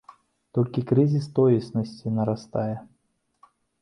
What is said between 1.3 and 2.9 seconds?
тоеснасці нарастае.